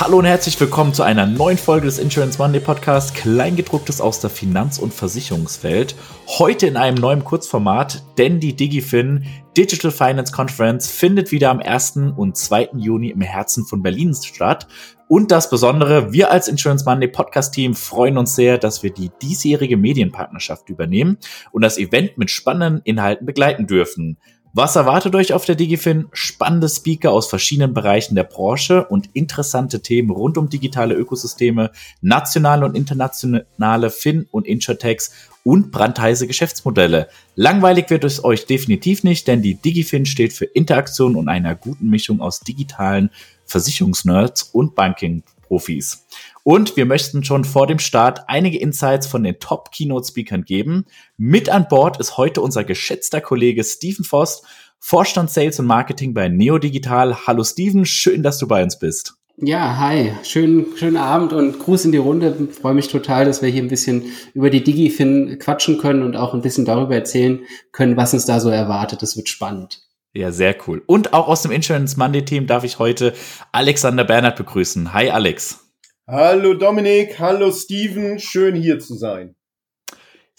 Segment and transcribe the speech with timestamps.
[0.00, 4.30] Hallo und herzlich willkommen zu einer neuen Folge des Insurance Monday Podcast, Kleingedrucktes aus der
[4.30, 5.96] Finanz- und Versicherungswelt.
[6.38, 9.24] Heute in einem neuen Kurzformat, denn die DigiFin
[9.56, 12.14] Digital Finance Conference findet wieder am 1.
[12.16, 12.70] und 2.
[12.76, 14.68] Juni im Herzen von Berlin statt.
[15.08, 19.10] Und das Besondere, wir als Insurance Monday Podcast Team freuen uns sehr, dass wir die
[19.20, 21.18] diesjährige Medienpartnerschaft übernehmen
[21.50, 24.16] und das Event mit spannenden Inhalten begleiten dürfen.
[24.54, 26.08] Was erwartet euch auf der DigiFin?
[26.12, 32.64] Spannende Speaker aus verschiedenen Bereichen der Branche und interessante Themen rund um digitale Ökosysteme, nationale
[32.64, 35.12] und internationale Fin- und Insurtechs
[35.44, 37.08] und brandheiße Geschäftsmodelle.
[37.34, 41.90] Langweilig wird es euch definitiv nicht, denn die DigiFin steht für Interaktion und einer guten
[41.90, 43.10] Mischung aus digitalen
[43.44, 46.06] Versicherungsnerds und Banking-Profis.
[46.50, 50.86] Und wir möchten schon vor dem Start einige Insights von den Top-Keynote-Speakern geben.
[51.18, 54.40] Mit an Bord ist heute unser geschätzter Kollege Steven Voss,
[54.78, 57.26] Vorstand Sales und Marketing bei Neodigital.
[57.26, 59.16] Hallo Steven, schön, dass du bei uns bist.
[59.36, 62.34] Ja, hi, schönen, schönen Abend und Gruß in die Runde.
[62.48, 66.16] Ich freue mich total, dass wir hier ein bisschen über die DigiFin quatschen können und
[66.16, 67.40] auch ein bisschen darüber erzählen
[67.72, 69.02] können, was uns da so erwartet.
[69.02, 69.82] Das wird spannend.
[70.14, 70.82] Ja, sehr cool.
[70.86, 73.12] Und auch aus dem Insurance Monday Team darf ich heute
[73.52, 74.94] Alexander Bernhard begrüßen.
[74.94, 75.67] Hi Alex.
[76.10, 79.34] Hallo Dominik, hallo Steven, schön hier zu sein.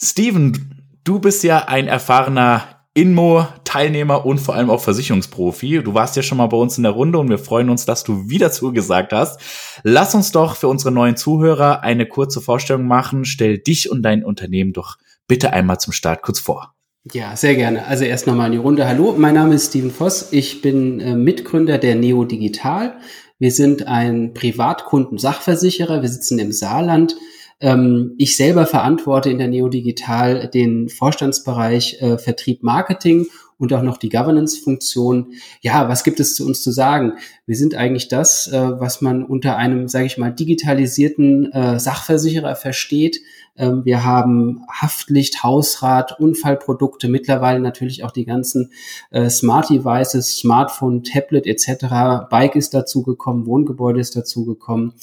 [0.02, 5.84] Steven, du bist ja ein erfahrener Inmo-Teilnehmer und vor allem auch Versicherungsprofi.
[5.84, 8.04] Du warst ja schon mal bei uns in der Runde und wir freuen uns, dass
[8.04, 9.40] du wieder zugesagt hast.
[9.84, 13.24] Lass uns doch für unsere neuen Zuhörer eine kurze Vorstellung machen.
[13.24, 16.74] Stell dich und dein Unternehmen doch bitte einmal zum Start kurz vor.
[17.14, 17.86] Ja, sehr gerne.
[17.86, 18.88] Also erst nochmal in die Runde.
[18.88, 20.30] Hallo, mein Name ist Steven Voss.
[20.32, 22.98] Ich bin äh, Mitgründer der Neo Digital.
[23.40, 26.02] Wir sind ein Privatkunden-Sachversicherer.
[26.02, 27.16] Wir sitzen im Saarland.
[27.62, 33.28] Ähm, ich selber verantworte in der Neodigital den Vorstandsbereich äh, Vertrieb Marketing
[33.60, 35.34] und auch noch die Governance-Funktion.
[35.62, 37.14] Ja, was gibt es zu uns zu sagen?
[37.46, 42.56] Wir sind eigentlich das, äh, was man unter einem, sage ich mal, digitalisierten äh, Sachversicherer
[42.56, 43.20] versteht.
[43.58, 48.72] Ähm, wir haben Haftlicht, Hausrat, Unfallprodukte, mittlerweile natürlich auch die ganzen
[49.12, 52.30] äh, Smart Devices, Smartphone, Tablet etc.
[52.30, 54.94] Bike ist dazugekommen, Wohngebäude ist dazugekommen.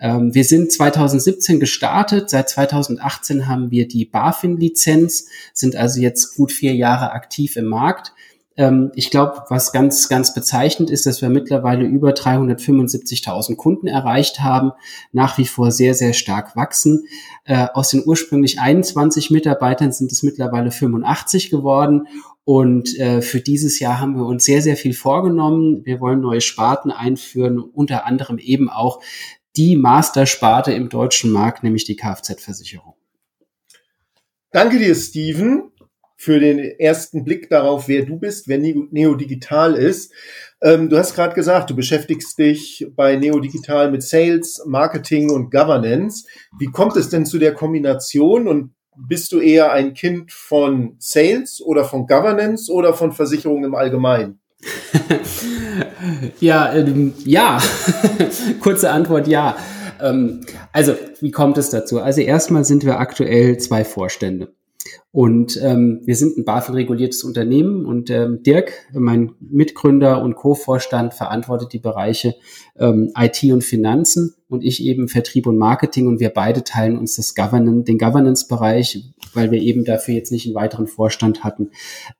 [0.00, 2.30] Ähm, wir sind 2017 gestartet.
[2.30, 8.12] Seit 2018 haben wir die BaFin-Lizenz, sind also jetzt gut vier Jahre aktiv im Markt.
[8.58, 14.40] Ähm, ich glaube, was ganz, ganz bezeichnend ist, dass wir mittlerweile über 375.000 Kunden erreicht
[14.40, 14.72] haben,
[15.12, 17.06] nach wie vor sehr, sehr stark wachsen.
[17.44, 22.08] Äh, aus den ursprünglich 21 Mitarbeitern sind es mittlerweile 85 geworden.
[22.44, 25.84] Und äh, für dieses Jahr haben wir uns sehr, sehr viel vorgenommen.
[25.84, 29.00] Wir wollen neue Sparten einführen, unter anderem eben auch
[29.58, 32.94] die Mastersparte im deutschen Markt, nämlich die Kfz-Versicherung.
[34.52, 35.72] Danke dir, Steven
[36.20, 40.12] für den ersten Blick darauf, wer du bist, wer Neo Digital ist.
[40.60, 45.52] Ähm, du hast gerade gesagt, du beschäftigst dich bei Neo Digital mit Sales, Marketing und
[45.52, 46.26] Governance.
[46.58, 51.62] Wie kommt es denn zu der Kombination und bist du eher ein Kind von Sales
[51.64, 54.40] oder von Governance oder von Versicherungen im Allgemeinen?
[56.40, 57.60] ja, ähm, ja.
[58.60, 59.56] Kurze Antwort, ja.
[60.00, 60.40] Ähm,
[60.72, 62.00] also, wie kommt es dazu?
[62.00, 64.54] Also erstmal sind wir aktuell zwei Vorstände.
[65.10, 71.72] Und ähm, wir sind ein BaFin-reguliertes Unternehmen und ähm, Dirk, mein Mitgründer und Co-Vorstand, verantwortet
[71.72, 72.34] die Bereiche
[72.78, 77.16] ähm, IT und Finanzen und ich eben Vertrieb und Marketing und wir beide teilen uns
[77.16, 81.70] das Governance, den Governance-Bereich, weil wir eben dafür jetzt nicht einen weiteren Vorstand hatten.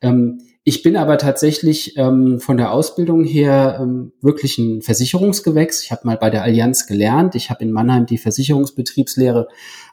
[0.01, 5.83] Ähm, ich bin aber tatsächlich ähm, von der Ausbildung her ähm, wirklich ein Versicherungsgewächs.
[5.83, 7.35] Ich habe mal bei der Allianz gelernt.
[7.35, 9.49] Ich habe in Mannheim die Versicherungsbetriebslehre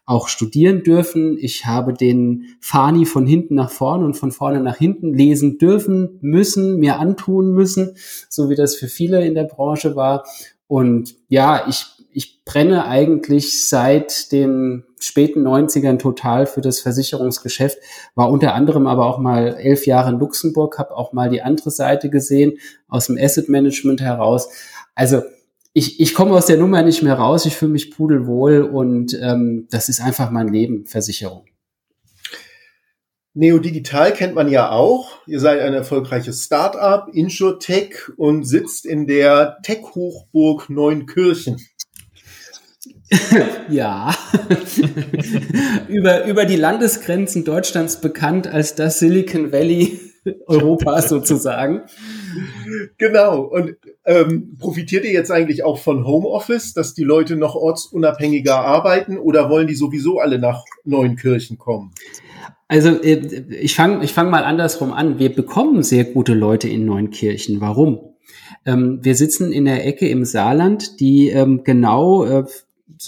[0.05, 1.37] auch studieren dürfen.
[1.39, 6.19] Ich habe den Fani von hinten nach vorne und von vorne nach hinten lesen dürfen,
[6.19, 7.95] müssen, mir antun müssen,
[8.27, 10.25] so wie das für viele in der Branche war.
[10.67, 17.77] Und ja, ich ich brenne eigentlich seit den späten 90ern total für das Versicherungsgeschäft,
[18.15, 21.71] war unter anderem aber auch mal elf Jahre in Luxemburg, habe auch mal die andere
[21.71, 22.53] Seite gesehen,
[22.87, 24.47] aus dem Asset Management heraus.
[24.95, 25.23] Also
[25.73, 29.67] ich, ich komme aus der Nummer nicht mehr raus, ich fühle mich pudelwohl und ähm,
[29.69, 31.43] das ist einfach mein Leben, Versicherung.
[33.37, 35.09] Neodigital kennt man ja auch.
[35.27, 41.57] Ihr seid ein erfolgreiches Start-up, InsurTech und sitzt in der Tech-Hochburg Neunkirchen.
[43.69, 44.15] ja,
[45.87, 49.99] über, über die Landesgrenzen Deutschlands bekannt als das Silicon Valley
[50.47, 51.81] Europas sozusagen.
[52.97, 53.41] Genau.
[53.41, 53.75] Und
[54.05, 59.49] ähm, profitiert ihr jetzt eigentlich auch von Homeoffice, dass die Leute noch ortsunabhängiger arbeiten oder
[59.49, 61.91] wollen die sowieso alle nach Neunkirchen kommen?
[62.67, 65.19] Also äh, ich fange ich fang mal andersrum an.
[65.19, 67.61] Wir bekommen sehr gute Leute in Neunkirchen.
[67.61, 67.99] Warum?
[68.65, 72.45] Ähm, wir sitzen in der Ecke im Saarland, die ähm, genau, äh,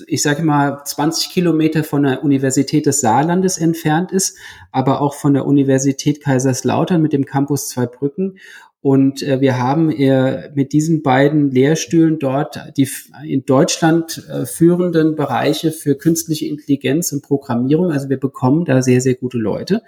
[0.08, 4.38] ich sage mal, 20 Kilometer von der Universität des Saarlandes entfernt ist,
[4.72, 8.40] aber auch von der Universität Kaiserslautern mit dem Campus Zweibrücken
[8.82, 12.88] und äh, wir haben äh, mit diesen beiden Lehrstühlen dort die
[13.26, 17.92] in Deutschland äh, führenden Bereiche für künstliche Intelligenz und Programmierung.
[17.92, 19.82] Also wir bekommen da sehr, sehr gute Leute.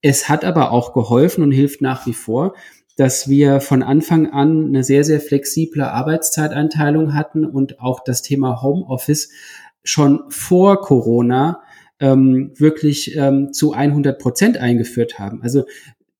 [0.00, 2.54] Es hat aber auch geholfen und hilft nach wie vor,
[2.96, 8.62] dass wir von Anfang an eine sehr, sehr flexible Arbeitszeiteinteilung hatten und auch das Thema
[8.62, 9.30] Homeoffice
[9.84, 11.62] schon vor Corona
[12.00, 15.42] ähm, wirklich ähm, zu 100 Prozent eingeführt haben.
[15.42, 15.64] Also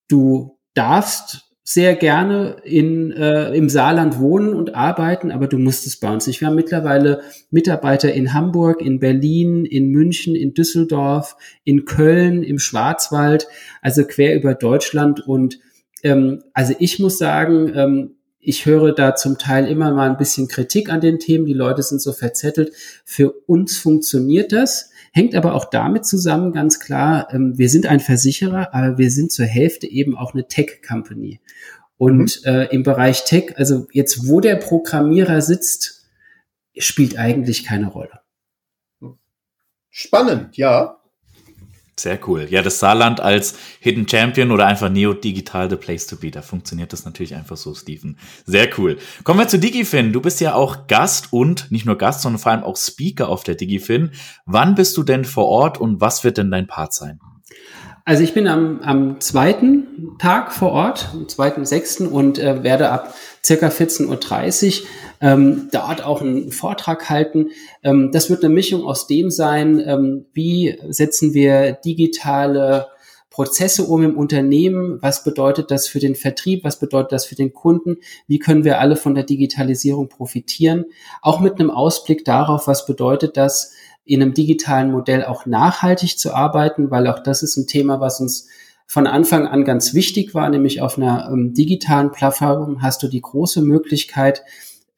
[0.08, 5.98] du darfst sehr gerne in, äh, im Saarland wohnen und arbeiten, aber du musst es
[5.98, 6.40] bei uns nicht.
[6.40, 12.58] Wir haben mittlerweile Mitarbeiter in Hamburg, in Berlin, in München, in Düsseldorf, in Köln, im
[12.58, 13.46] Schwarzwald,
[13.80, 15.26] also quer über Deutschland.
[15.26, 15.60] Und
[16.02, 20.48] ähm, also ich muss sagen, ähm, ich höre da zum Teil immer mal ein bisschen
[20.48, 21.46] Kritik an den Themen.
[21.46, 22.72] Die Leute sind so verzettelt.
[23.04, 24.90] Für uns funktioniert das.
[25.12, 29.30] Hängt aber auch damit zusammen, ganz klar, ähm, wir sind ein Versicherer, aber wir sind
[29.30, 31.40] zur Hälfte eben auch eine Tech-Company.
[31.98, 32.50] Und mhm.
[32.50, 36.08] äh, im Bereich Tech, also jetzt wo der Programmierer sitzt,
[36.76, 38.20] spielt eigentlich keine Rolle.
[39.90, 41.01] Spannend, ja.
[41.98, 42.46] Sehr cool.
[42.48, 46.30] Ja, das Saarland als Hidden Champion oder einfach Neo Digital the Place to be.
[46.30, 48.16] Da funktioniert das natürlich einfach so, Steven.
[48.46, 48.96] Sehr cool.
[49.24, 50.12] Kommen wir zu DigiFin.
[50.12, 53.44] Du bist ja auch Gast und nicht nur Gast, sondern vor allem auch Speaker auf
[53.44, 54.10] der DigiFin.
[54.46, 57.20] Wann bist du denn vor Ort und was wird denn dein Part sein?
[58.04, 59.86] Also ich bin am, am zweiten
[60.18, 63.14] Tag vor Ort, am zweiten, sechsten und äh, werde ab
[63.44, 64.86] circa 14.30 Uhr
[65.20, 67.50] ähm, dort auch einen Vortrag halten.
[67.82, 72.88] Ähm, das wird eine Mischung aus dem sein, ähm, wie setzen wir digitale
[73.30, 77.52] Prozesse um im Unternehmen, was bedeutet das für den Vertrieb, was bedeutet das für den
[77.52, 77.96] Kunden,
[78.26, 80.84] wie können wir alle von der Digitalisierung profitieren,
[81.22, 83.72] auch mit einem Ausblick darauf, was bedeutet das
[84.04, 88.20] in einem digitalen Modell auch nachhaltig zu arbeiten, weil auch das ist ein Thema, was
[88.20, 88.48] uns
[88.92, 93.22] von Anfang an ganz wichtig war, nämlich auf einer ähm, digitalen Plattform hast du die
[93.22, 94.42] große Möglichkeit,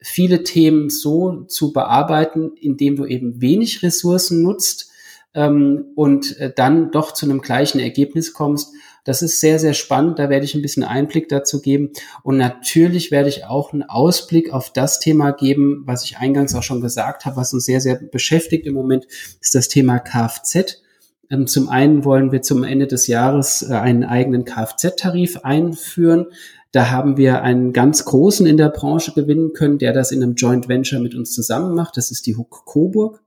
[0.01, 4.91] viele Themen so zu bearbeiten, indem du eben wenig Ressourcen nutzt
[5.33, 8.73] ähm, und äh, dann doch zu einem gleichen Ergebnis kommst.
[9.05, 10.19] Das ist sehr, sehr spannend.
[10.19, 11.91] Da werde ich ein bisschen Einblick dazu geben.
[12.21, 16.63] Und natürlich werde ich auch einen Ausblick auf das Thema geben, was ich eingangs auch
[16.63, 19.07] schon gesagt habe, was uns sehr, sehr beschäftigt im Moment,
[19.39, 20.83] ist das Thema Kfz.
[21.29, 26.27] Ähm, zum einen wollen wir zum Ende des Jahres äh, einen eigenen Kfz-Tarif einführen.
[26.71, 30.35] Da haben wir einen ganz großen in der Branche gewinnen können, der das in einem
[30.35, 31.97] Joint Venture mit uns zusammen macht.
[31.97, 33.21] Das ist die Huck Coburg.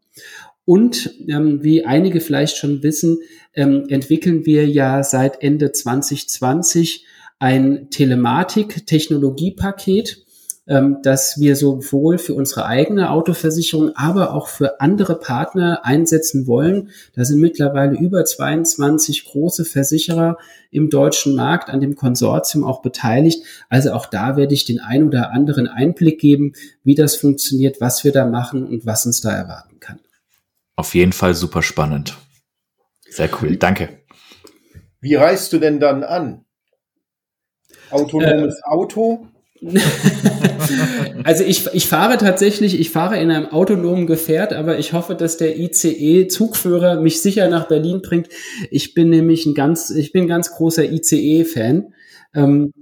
[0.64, 3.18] Und ähm, wie einige vielleicht schon wissen,
[3.54, 7.06] ähm, entwickeln wir ja seit Ende 2020
[7.38, 10.26] ein Telematik-Technologiepaket,
[10.68, 16.90] ähm, das wir sowohl für unsere eigene Autoversicherung, aber auch für andere Partner einsetzen wollen.
[17.14, 20.36] Da sind mittlerweile über 22 große Versicherer
[20.70, 23.42] im deutschen Markt an dem Konsortium auch beteiligt.
[23.70, 26.52] Also auch da werde ich den ein oder anderen Einblick geben,
[26.84, 29.98] wie das funktioniert, was wir da machen und was uns da erwarten kann.
[30.76, 32.18] Auf jeden Fall super spannend.
[33.08, 33.88] Sehr cool, danke.
[35.00, 36.44] Wie reist du denn dann an?
[37.90, 39.28] Autonomes äh, Auto?
[41.24, 45.36] also ich, ich fahre tatsächlich, ich fahre in einem autonomen Gefährt, aber ich hoffe, dass
[45.36, 48.28] der ICE-Zugführer mich sicher nach Berlin bringt.
[48.70, 51.92] Ich bin nämlich ein ganz, ich bin ein ganz großer ICE-Fan.
[52.34, 52.72] Ähm,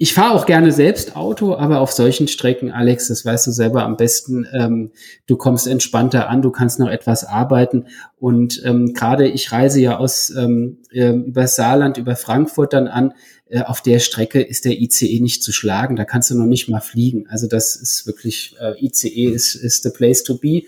[0.00, 3.82] ich fahre auch gerne selbst Auto, aber auf solchen Strecken, Alex, das weißt du selber
[3.82, 4.92] am besten, ähm,
[5.26, 7.86] du kommst entspannter an, du kannst noch etwas arbeiten.
[8.16, 13.12] Und ähm, gerade ich reise ja aus ähm, äh, über Saarland, über Frankfurt dann an.
[13.50, 16.68] Äh, auf der Strecke ist der ICE nicht zu schlagen, da kannst du noch nicht
[16.68, 17.26] mal fliegen.
[17.28, 20.62] Also das ist wirklich, äh, ICE ist, ist the place to be.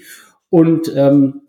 [0.49, 1.43] Und ähm,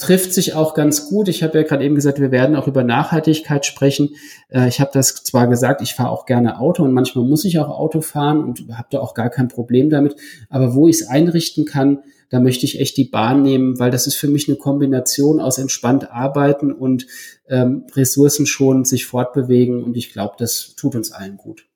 [0.00, 1.28] trifft sich auch ganz gut.
[1.28, 4.10] Ich habe ja gerade eben gesagt, wir werden auch über Nachhaltigkeit sprechen.
[4.48, 7.58] Äh, ich habe das zwar gesagt, ich fahre auch gerne Auto und manchmal muss ich
[7.58, 10.16] auch Auto fahren und habe da auch gar kein Problem damit.
[10.48, 12.00] Aber wo ich es einrichten kann,
[12.30, 15.58] da möchte ich echt die Bahn nehmen, weil das ist für mich eine Kombination aus
[15.58, 17.06] entspannt arbeiten und
[17.48, 19.82] ähm, Ressourcen schon sich fortbewegen.
[19.82, 21.66] Und ich glaube, das tut uns allen gut.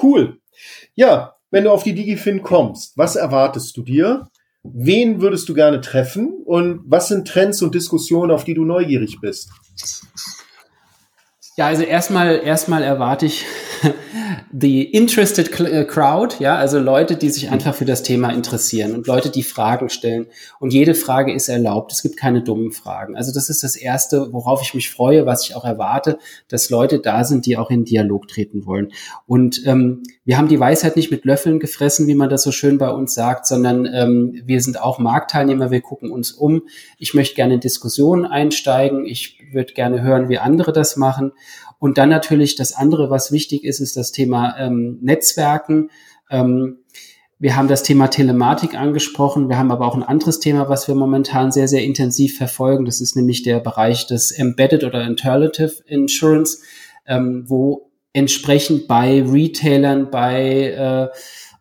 [0.00, 0.38] Cool.
[0.94, 4.28] Ja, wenn du auf die DigiFin kommst, was erwartest du dir?
[4.62, 6.42] Wen würdest du gerne treffen?
[6.44, 9.50] Und was sind Trends und Diskussionen, auf die du neugierig bist?
[11.56, 13.46] Ja, also erstmal, erstmal erwarte ich
[14.52, 19.06] the interested äh, crowd, ja, also Leute, die sich einfach für das Thema interessieren und
[19.06, 20.26] Leute, die Fragen stellen.
[20.58, 21.92] Und jede Frage ist erlaubt.
[21.92, 23.16] Es gibt keine dummen Fragen.
[23.16, 26.98] Also das ist das erste, worauf ich mich freue, was ich auch erwarte, dass Leute
[26.98, 28.92] da sind, die auch in Dialog treten wollen.
[29.26, 32.78] Und ähm, wir haben die Weisheit nicht mit Löffeln gefressen, wie man das so schön
[32.78, 35.70] bei uns sagt, sondern ähm, wir sind auch Marktteilnehmer.
[35.70, 36.62] Wir gucken uns um.
[36.98, 39.06] Ich möchte gerne in Diskussionen einsteigen.
[39.06, 41.32] Ich würde gerne hören, wie andere das machen.
[41.78, 45.90] Und dann natürlich das andere, was wichtig ist, ist das Thema ähm, Netzwerken.
[46.30, 46.78] Ähm,
[47.38, 49.48] wir haben das Thema Telematik angesprochen.
[49.48, 52.86] Wir haben aber auch ein anderes Thema, was wir momentan sehr, sehr intensiv verfolgen.
[52.86, 56.62] Das ist nämlich der Bereich des Embedded oder Alternative Insurance,
[57.06, 61.08] ähm, wo entsprechend bei Retailern, bei äh,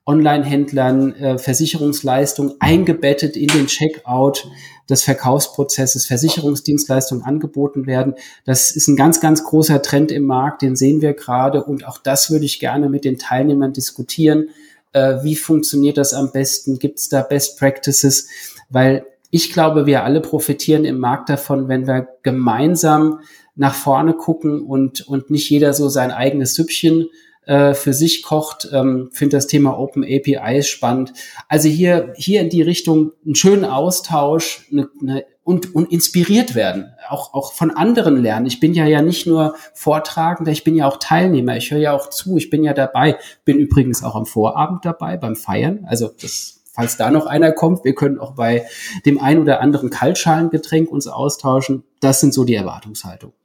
[0.05, 4.47] Online-Händlern äh, Versicherungsleistungen eingebettet in den Checkout
[4.89, 8.13] des Verkaufsprozesses Versicherungsdienstleistungen angeboten werden.
[8.45, 11.97] Das ist ein ganz, ganz großer Trend im Markt, den sehen wir gerade und auch
[11.97, 14.50] das würde ich gerne mit den Teilnehmern diskutieren.
[14.93, 16.77] Äh, wie funktioniert das am besten?
[16.77, 18.27] Gibt es da Best Practices?
[18.69, 23.21] Weil ich glaube, wir alle profitieren im Markt davon, wenn wir gemeinsam
[23.55, 27.07] nach vorne gucken und, und nicht jeder so sein eigenes Süppchen
[27.45, 28.67] äh, für sich kocht.
[28.71, 31.13] Ähm, Finde das Thema Open APIs spannend.
[31.47, 36.93] Also hier, hier in die Richtung einen schönen Austausch eine, eine, und, und inspiriert werden,
[37.07, 38.47] auch, auch von anderen lernen.
[38.47, 41.93] Ich bin ja ja nicht nur Vortragender, ich bin ja auch Teilnehmer, ich höre ja
[41.93, 45.85] auch zu, ich bin ja dabei, bin übrigens auch am Vorabend dabei beim Feiern.
[45.87, 48.65] Also das falls da noch einer kommt, wir können auch bei
[49.05, 51.83] dem ein oder anderen Kaltschalengetränk uns austauschen.
[52.01, 53.35] Das sind so die Erwartungshaltungen.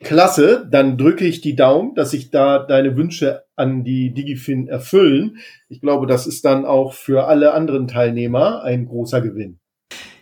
[0.00, 5.38] Klasse, dann drücke ich die Daumen, dass sich da deine Wünsche an die Digifin erfüllen.
[5.68, 9.58] Ich glaube, das ist dann auch für alle anderen Teilnehmer ein großer Gewinn.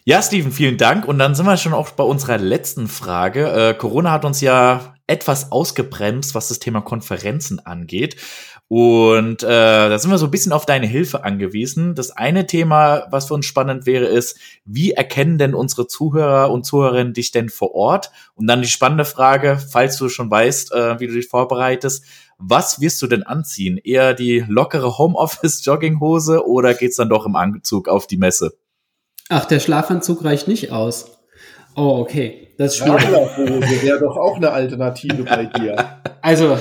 [0.04, 1.06] Ja, Steven, vielen Dank.
[1.06, 3.48] Und dann sind wir schon auch bei unserer letzten Frage.
[3.48, 8.16] Äh, Corona hat uns ja etwas ausgebremst, was das Thema Konferenzen angeht.
[8.68, 11.94] Und äh, da sind wir so ein bisschen auf deine Hilfe angewiesen.
[11.94, 16.66] Das eine Thema, was für uns spannend wäre, ist, wie erkennen denn unsere Zuhörer und
[16.66, 18.10] Zuhörerinnen dich denn vor Ort?
[18.34, 22.04] Und dann die spannende Frage, falls du schon weißt, äh, wie du dich vorbereitest,
[22.38, 23.78] was wirst du denn anziehen?
[23.82, 28.58] Eher die lockere Homeoffice-Jogginghose oder geht's dann doch im Anzug auf die Messe?
[29.28, 31.15] Ach, der Schlafanzug reicht nicht aus.
[31.76, 32.48] Oh, okay.
[32.58, 33.82] Das ist schwierig.
[33.82, 35.76] wäre doch auch eine Alternative bei dir.
[36.26, 36.58] Also,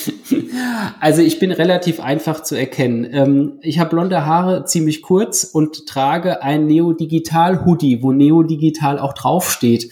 [1.00, 3.08] also ich bin relativ einfach zu erkennen.
[3.10, 9.90] Ähm, ich habe blonde Haare, ziemlich kurz und trage ein Neo-Digital-Hoodie, wo Neo-Digital auch draufsteht.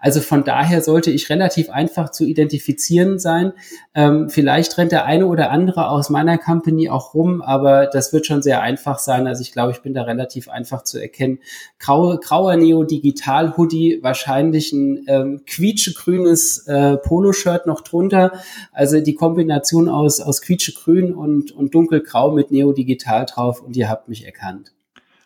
[0.00, 3.54] Also von daher sollte ich relativ einfach zu identifizieren sein.
[3.94, 8.26] Ähm, vielleicht rennt der eine oder andere aus meiner Company auch rum, aber das wird
[8.26, 9.26] schon sehr einfach sein.
[9.26, 11.38] Also ich glaube, ich bin da relativ einfach zu erkennen.
[11.78, 13.59] Graue, grauer Neo-Digital-Hoodie,
[14.02, 18.32] wahrscheinlich ein ähm, quietschegrünes äh, Poloshirt noch drunter.
[18.72, 24.08] Also die Kombination aus, aus quietschegrün und, und dunkelgrau mit Neo-Digital drauf und ihr habt
[24.08, 24.72] mich erkannt.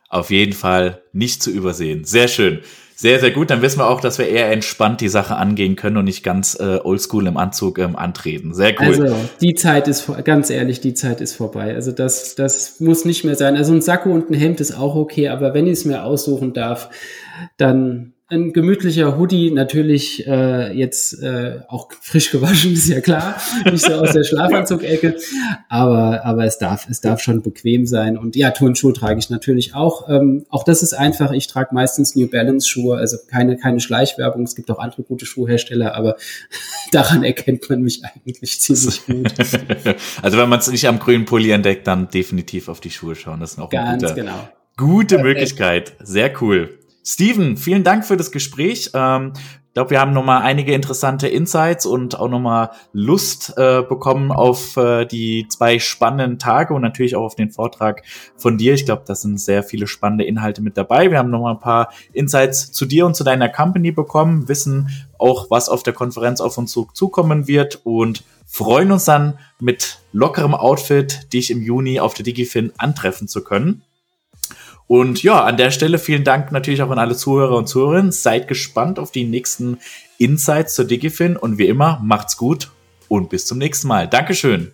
[0.08, 2.04] Auf jeden Fall nicht zu übersehen.
[2.04, 2.60] Sehr schön.
[2.96, 3.50] Sehr, sehr gut.
[3.50, 6.56] Dann wissen wir auch, dass wir eher entspannt die Sache angehen können und nicht ganz
[6.58, 8.54] äh, oldschool im Anzug ähm, antreten.
[8.54, 8.86] Sehr cool.
[8.86, 11.74] Also die Zeit ist, ganz ehrlich, die Zeit ist vorbei.
[11.74, 13.56] Also das, das muss nicht mehr sein.
[13.56, 16.52] Also ein Sakko und ein Hemd ist auch okay, aber wenn ich es mir aussuchen
[16.52, 16.90] darf,
[17.56, 23.36] dann ein gemütlicher Hoodie, natürlich äh, jetzt äh, auch frisch gewaschen, ist ja klar,
[23.70, 25.16] nicht so aus der Schlafanzugecke,
[25.68, 29.74] aber aber es darf es darf schon bequem sein und ja Turnschuhe trage ich natürlich
[29.74, 30.08] auch.
[30.08, 31.32] Ähm, auch das ist einfach.
[31.32, 34.44] Ich trage meistens New Balance Schuhe, also keine keine Schleichwerbung.
[34.44, 36.16] Es gibt auch andere gute Schuhhersteller, aber
[36.92, 39.34] daran erkennt man mich eigentlich ziemlich gut.
[40.22, 43.40] also wenn man es nicht am grünen Pulli entdeckt, dann definitiv auf die Schuhe schauen.
[43.40, 44.48] Das ist auch ganz eine gute, genau.
[44.78, 45.92] gute Möglichkeit.
[46.02, 46.78] Sehr cool.
[47.06, 48.90] Steven, vielen Dank für das Gespräch.
[48.94, 54.30] Ähm, ich glaube, wir haben nochmal einige interessante Insights und auch nochmal Lust äh, bekommen
[54.30, 58.04] auf äh, die zwei spannenden Tage und natürlich auch auf den Vortrag
[58.36, 58.72] von dir.
[58.74, 61.10] Ich glaube, da sind sehr viele spannende Inhalte mit dabei.
[61.10, 65.50] Wir haben nochmal ein paar Insights zu dir und zu deiner Company bekommen, wissen auch,
[65.50, 71.32] was auf der Konferenz auf uns zukommen wird und freuen uns dann mit lockerem Outfit,
[71.32, 73.82] dich im Juni auf der DigiFin antreffen zu können.
[74.86, 78.12] Und ja, an der Stelle vielen Dank natürlich auch an alle Zuhörer und Zuhörerinnen.
[78.12, 79.78] Seid gespannt auf die nächsten
[80.18, 82.70] Insights zur Digifin und wie immer, macht's gut
[83.08, 84.08] und bis zum nächsten Mal.
[84.08, 84.72] Dankeschön.